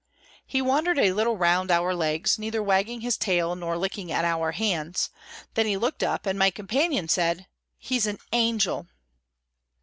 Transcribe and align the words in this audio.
He 0.47 0.63
wandered 0.63 0.97
a 0.97 1.11
little 1.13 1.37
round 1.37 1.69
our 1.69 1.93
legs, 1.93 2.39
neither 2.39 2.63
wagging 2.63 3.01
his 3.01 3.17
tail 3.17 3.55
nor 3.55 3.77
licking 3.77 4.11
at 4.11 4.25
our 4.25 4.51
hands; 4.51 5.11
then 5.53 5.67
he 5.67 5.77
looked 5.77 6.01
up, 6.01 6.25
and 6.25 6.39
my 6.39 6.49
companion 6.49 7.07
said: 7.07 7.45
"He's 7.77 8.07
an 8.07 8.17
angel!" 8.33 8.87